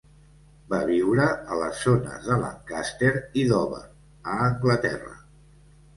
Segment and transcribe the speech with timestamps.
[0.71, 3.11] Va viure a les zones de Lancaster
[3.43, 3.85] i Dover,
[4.35, 5.17] a Anglaterra.